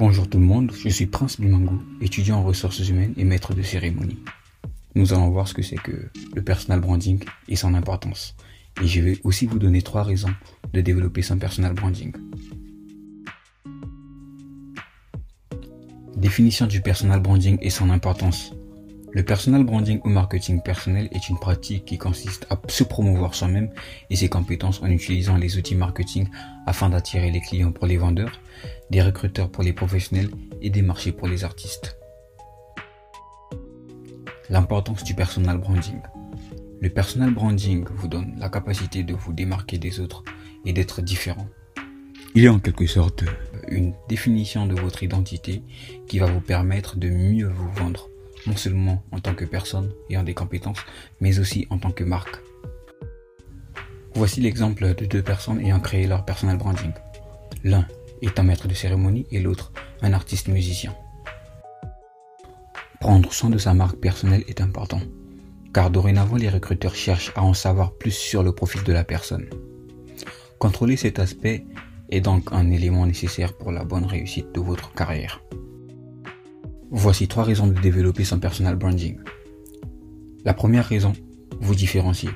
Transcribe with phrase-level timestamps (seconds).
[0.00, 3.60] Bonjour tout le monde, je suis Prince Bimangou, étudiant en ressources humaines et maître de
[3.60, 4.18] cérémonie.
[4.94, 8.34] Nous allons voir ce que c'est que le personal branding et son importance.
[8.82, 10.32] Et je vais aussi vous donner trois raisons
[10.72, 12.14] de développer son personal branding.
[16.16, 18.54] Définition du personal branding et son importance.
[19.12, 23.70] Le personal branding ou marketing personnel est une pratique qui consiste à se promouvoir soi-même
[24.08, 26.28] et ses compétences en utilisant les outils marketing
[26.64, 28.40] afin d'attirer les clients pour les vendeurs,
[28.90, 30.30] des recruteurs pour les professionnels
[30.62, 31.98] et des marchés pour les artistes.
[34.48, 36.00] L'importance du personal branding.
[36.80, 40.22] Le personal branding vous donne la capacité de vous démarquer des autres
[40.64, 41.48] et d'être différent.
[42.36, 43.24] Il est en quelque sorte
[43.66, 45.64] une définition de votre identité
[46.06, 48.08] qui va vous permettre de mieux vous vendre
[48.46, 50.84] non seulement en tant que personne ayant des compétences,
[51.20, 52.36] mais aussi en tant que marque.
[54.14, 56.92] Voici l'exemple de deux personnes ayant créé leur personal branding.
[57.62, 57.86] L'un
[58.22, 60.94] est un maître de cérémonie et l'autre un artiste musicien.
[63.00, 65.00] Prendre soin de sa marque personnelle est important,
[65.72, 69.46] car dorénavant les recruteurs cherchent à en savoir plus sur le profil de la personne.
[70.58, 71.64] Contrôler cet aspect
[72.10, 75.40] est donc un élément nécessaire pour la bonne réussite de votre carrière.
[76.92, 79.16] Voici trois raisons de développer son personal branding.
[80.44, 81.12] La première raison,
[81.60, 82.30] vous différencier.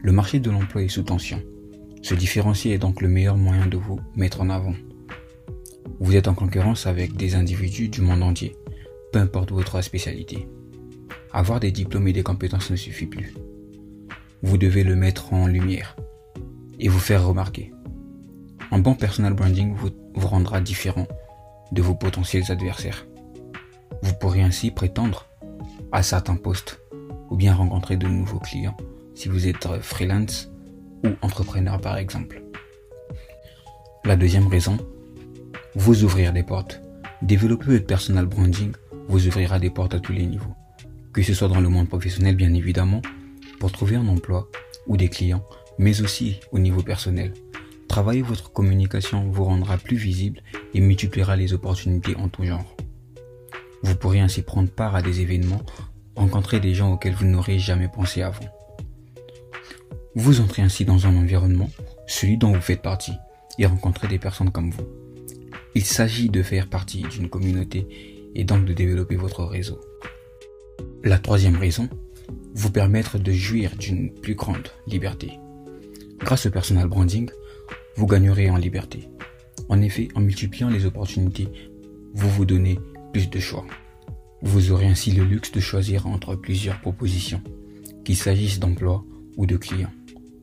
[0.00, 1.42] Le marché de l'emploi est sous tension.
[2.00, 4.74] Se différencier est donc le meilleur moyen de vous mettre en avant.
[5.98, 8.54] Vous êtes en concurrence avec des individus du monde entier,
[9.12, 10.46] peu importe votre spécialité.
[11.32, 13.34] Avoir des diplômes et des compétences ne suffit plus.
[14.40, 15.96] Vous devez le mettre en lumière
[16.78, 17.72] et vous faire remarquer.
[18.70, 21.08] Un bon personal branding vous, vous rendra différent
[21.72, 23.04] de vos potentiels adversaires.
[24.02, 25.26] Vous pourrez ainsi prétendre
[25.92, 26.80] à certains postes
[27.30, 28.76] ou bien rencontrer de nouveaux clients
[29.14, 30.50] si vous êtes freelance
[31.04, 32.42] ou entrepreneur par exemple.
[34.04, 34.76] La deuxième raison,
[35.74, 36.80] vous ouvrir des portes.
[37.22, 38.72] Développer votre personal branding
[39.08, 40.54] vous ouvrira des portes à tous les niveaux.
[41.12, 43.02] Que ce soit dans le monde professionnel bien évidemment,
[43.60, 44.48] pour trouver un emploi
[44.86, 45.44] ou des clients,
[45.78, 47.32] mais aussi au niveau personnel.
[47.88, 50.42] Travailler votre communication vous rendra plus visible
[50.74, 52.73] et multipliera les opportunités en tout genre.
[53.84, 55.60] Vous pourrez ainsi prendre part à des événements,
[56.16, 58.46] rencontrer des gens auxquels vous n'aurez jamais pensé avant.
[60.14, 61.68] Vous entrez ainsi dans un environnement,
[62.06, 63.12] celui dont vous faites partie,
[63.58, 64.86] et rencontrer des personnes comme vous.
[65.74, 67.86] Il s'agit de faire partie d'une communauté
[68.34, 69.78] et donc de développer votre réseau.
[71.02, 71.90] La troisième raison,
[72.54, 75.38] vous permettre de jouir d'une plus grande liberté.
[76.20, 77.28] Grâce au personal branding,
[77.96, 79.10] vous gagnerez en liberté.
[79.68, 81.48] En effet, en multipliant les opportunités,
[82.14, 82.78] vous vous donnez
[83.14, 83.64] plus de choix.
[84.42, 87.40] Vous aurez ainsi le luxe de choisir entre plusieurs propositions,
[88.04, 89.04] qu'il s'agisse d'emploi
[89.36, 89.92] ou de clients.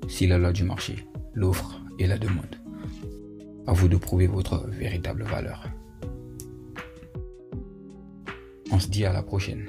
[0.08, 2.56] Si la loi du marché, l'offre et la demande.
[3.68, 5.68] À vous de prouver votre véritable valeur.
[8.72, 9.66] On se dit à la prochaine.